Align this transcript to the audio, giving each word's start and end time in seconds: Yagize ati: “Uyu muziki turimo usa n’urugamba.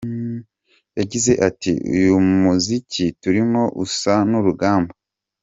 Yagize 0.99 1.31
ati: 1.47 1.71
“Uyu 1.95 2.15
muziki 2.41 3.05
turimo 3.21 3.61
usa 3.85 4.13
n’urugamba. 4.29 4.91